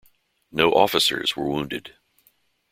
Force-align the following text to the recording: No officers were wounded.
No 0.51 0.71
officers 0.73 1.35
were 1.37 1.47
wounded. 1.47 1.95